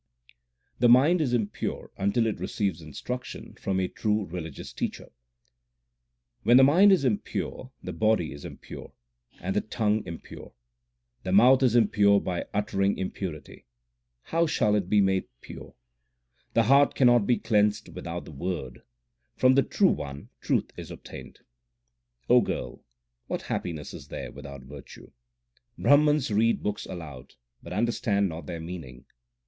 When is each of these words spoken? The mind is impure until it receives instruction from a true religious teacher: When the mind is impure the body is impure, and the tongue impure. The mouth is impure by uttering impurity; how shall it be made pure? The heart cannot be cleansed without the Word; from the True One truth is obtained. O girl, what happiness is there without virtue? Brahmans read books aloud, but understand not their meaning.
The 0.79 0.89
mind 0.89 1.21
is 1.21 1.31
impure 1.31 1.91
until 1.95 2.25
it 2.25 2.39
receives 2.39 2.81
instruction 2.81 3.53
from 3.53 3.79
a 3.79 3.87
true 3.87 4.25
religious 4.25 4.73
teacher: 4.73 5.11
When 6.41 6.57
the 6.57 6.63
mind 6.63 6.91
is 6.91 7.05
impure 7.05 7.71
the 7.83 7.93
body 7.93 8.33
is 8.33 8.43
impure, 8.43 8.93
and 9.39 9.55
the 9.55 9.61
tongue 9.61 10.01
impure. 10.07 10.53
The 11.21 11.31
mouth 11.31 11.61
is 11.61 11.75
impure 11.75 12.19
by 12.19 12.45
uttering 12.51 12.97
impurity; 12.97 13.67
how 14.23 14.47
shall 14.47 14.73
it 14.73 14.89
be 14.89 15.01
made 15.01 15.25
pure? 15.39 15.75
The 16.55 16.63
heart 16.63 16.95
cannot 16.95 17.27
be 17.27 17.37
cleansed 17.37 17.89
without 17.93 18.25
the 18.25 18.31
Word; 18.31 18.81
from 19.35 19.53
the 19.53 19.61
True 19.61 19.91
One 19.91 20.29
truth 20.39 20.71
is 20.77 20.89
obtained. 20.89 21.41
O 22.27 22.41
girl, 22.41 22.81
what 23.27 23.43
happiness 23.43 23.93
is 23.93 24.07
there 24.07 24.31
without 24.31 24.63
virtue? 24.63 25.11
Brahmans 25.77 26.31
read 26.31 26.63
books 26.63 26.87
aloud, 26.87 27.35
but 27.61 27.71
understand 27.71 28.29
not 28.29 28.47
their 28.47 28.59
meaning. 28.59 29.05